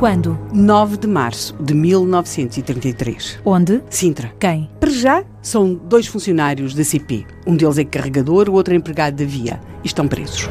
[0.00, 0.38] Quando?
[0.50, 3.38] 9 de março de 1933.
[3.44, 3.82] Onde?
[3.90, 4.32] Sintra.
[4.40, 4.70] Quem?
[4.80, 7.26] Para já, são dois funcionários da CP.
[7.46, 9.60] Um deles é carregador, o outro é empregado da via.
[9.84, 10.48] E estão presos.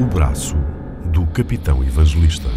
[0.00, 0.54] O braço
[1.06, 2.48] do capitão evangelista.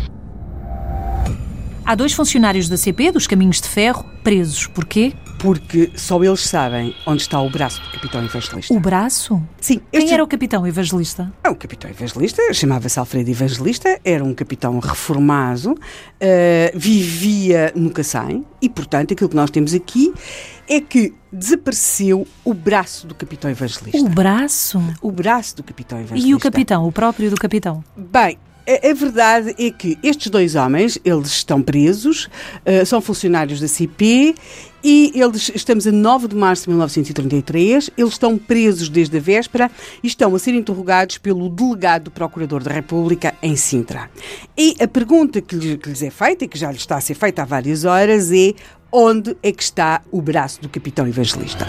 [1.84, 4.68] Há dois funcionários da CP, dos Caminhos de Ferro, presos.
[4.68, 5.14] Porquê?
[5.40, 8.74] Porque só eles sabem onde está o braço do capitão evangelista.
[8.74, 9.42] O braço?
[9.62, 11.32] Sim, Quem este- era o capitão evangelista?
[11.44, 15.76] Ah, O capitão evangelista chamava-se Alfredo Evangelista, era um capitão reformado,
[16.20, 20.12] eh, vivia no Cacém e, portanto, aquilo que nós temos aqui
[20.68, 23.98] é que desapareceu o braço do capitão evangelista.
[24.00, 24.82] O braço?
[25.02, 26.28] O braço do capitão evangelista.
[26.30, 27.84] E o capitão, o próprio do capitão?
[27.96, 32.30] Bem, a, a verdade é que estes dois homens, eles estão presos,
[32.66, 34.36] eh, são funcionários da CP
[34.84, 39.72] e eles, estamos a 9 de março de 1933, eles estão presos desde a véspera
[40.04, 44.10] e estão a ser interrogados pelo delegado do Procurador da República em Sintra.
[44.58, 47.02] E a pergunta que lhes, que lhes é feita, e que já lhes está a
[47.02, 48.54] ser feita há várias horas, é
[48.92, 51.66] onde é que está o braço do capitão evangelista?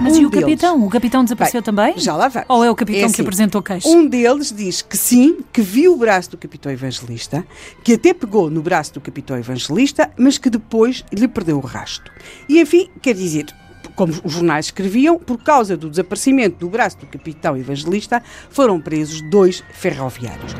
[0.00, 0.44] Mas Um e o deles.
[0.44, 0.84] capitão?
[0.84, 1.98] O capitão desapareceu Bem, também?
[1.98, 2.48] Já lá vamos.
[2.48, 3.88] Ou é o capitão que assim, apresentou queixa?
[3.88, 7.46] Um deles diz que sim, que viu o braço do capitão evangelista,
[7.84, 12.10] que até pegou no braço do capitão evangelista, mas que depois lhe perdeu o rasto.
[12.48, 13.46] E enfim, quer dizer,
[13.94, 19.20] como os jornais escreviam, por causa do desaparecimento do braço do capitão evangelista, foram presos
[19.30, 20.54] dois ferroviários.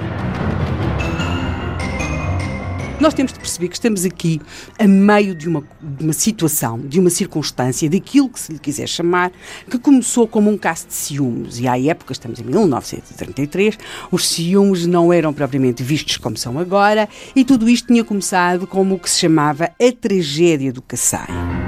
[3.00, 4.42] Nós temos de perceber que estamos aqui
[4.78, 8.86] a meio de uma, de uma situação, de uma circunstância, daquilo que se lhe quiser
[8.86, 9.32] chamar,
[9.70, 11.58] que começou como um caso de ciúmes.
[11.58, 13.78] E à época, estamos em 1933,
[14.12, 18.96] os ciúmes não eram propriamente vistos como são agora, e tudo isto tinha começado como
[18.96, 21.59] o que se chamava a tragédia do Kassai.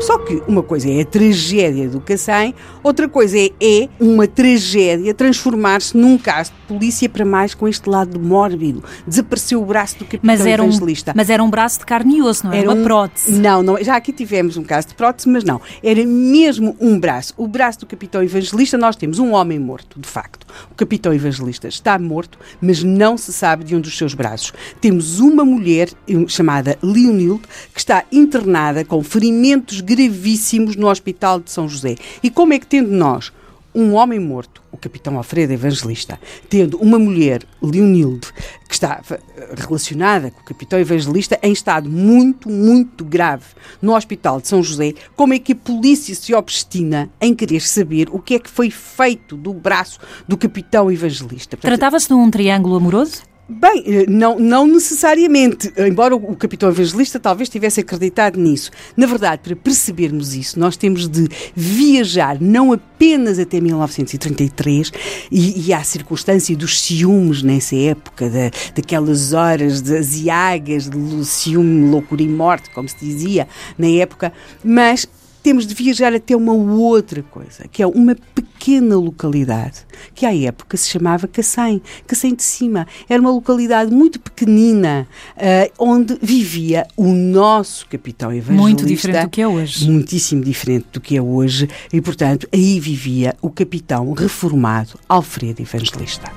[0.00, 5.12] Só que uma coisa é a tragédia do Cacém, outra coisa é, é uma tragédia
[5.12, 8.82] transformar-se num caso de polícia para mais com este lado mórbido.
[9.06, 11.12] Desapareceu o braço do capitão Mas era, um, evangelista.
[11.14, 13.32] mas era um braço de carne e osso, não era, uma um- prótese.
[13.32, 15.60] Não, não, já aqui tivemos um caso de prótese, mas não.
[15.82, 17.34] Era mesmo um braço.
[17.36, 20.46] O braço do capitão evangelista, nós temos um homem morto, de facto.
[20.70, 24.52] O capitão evangelista está morto, mas não se sabe de um dos seus braços.
[24.80, 27.42] Temos uma mulher eh, chamada Leonilde
[27.74, 31.96] que está internada com ferimentos gravíssimos no Hospital de São José.
[32.22, 33.32] E como é que tendo nós
[33.74, 36.18] um homem morto, o capitão Alfredo Evangelista,
[36.48, 38.28] tendo uma mulher, Leonilde,
[38.68, 39.20] que está eh,
[39.56, 43.44] relacionada com o capitão Evangelista em estado muito, muito grave
[43.80, 48.08] no Hospital de São José, como é que a polícia se obstina em querer saber
[48.10, 51.56] o que é que foi feito do braço do capitão Evangelista?
[51.56, 53.22] Tratava-se de um triângulo amoroso?
[53.50, 58.70] Bem, eh, não, não necessariamente, embora o capitão evangelista talvez tivesse acreditado nisso.
[58.96, 64.92] Na verdade, para percebermos isso, nós temos de viajar não apenas até 1933
[65.32, 71.90] e, e à circunstância dos ciúmes nessa época, da, daquelas horas de aziagas, de ciúme,
[71.90, 74.32] loucura e morte, como se dizia na época,
[74.62, 75.08] mas
[75.42, 80.76] temos de viajar até uma outra coisa, que é uma pequena localidade, que à época
[80.76, 82.86] se chamava Cacém, Cacém de Cima.
[83.08, 88.62] Era uma localidade muito pequenina, eh, onde vivia o nosso capitão evangelista.
[88.62, 89.90] Muito diferente do que é hoje.
[89.90, 91.68] Muitíssimo diferente do que é hoje.
[91.92, 96.30] E, portanto, aí vivia o capitão reformado Alfredo Evangelista.